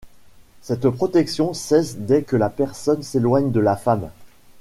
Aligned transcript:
Cette 0.63 0.89
protection 0.89 1.53
cesse 1.53 1.95
dès 1.97 2.23
que 2.23 2.35
la 2.35 2.49
personne 2.49 3.03
s'éloigne 3.03 3.51
de 3.51 3.59
la 3.59 3.75
femme. 3.75 4.09